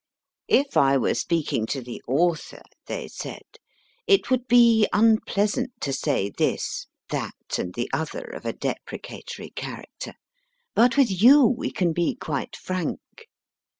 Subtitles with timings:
[0.47, 3.43] If I were speaking to the author, they said,
[4.07, 10.15] it would be unpleasant to say this (that, and the other of a deprecatory character),
[10.73, 12.99] but with you we can be quite frank.